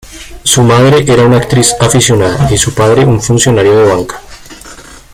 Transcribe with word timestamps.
Su 0.41 0.63
madre 0.63 1.05
era 1.07 1.27
una 1.27 1.37
actriz 1.37 1.75
aficionada 1.79 2.51
y 2.51 2.57
su 2.57 2.73
padre 2.73 3.05
un 3.05 3.21
funcionario 3.21 3.77
de 3.77 3.85
banca. 3.85 4.19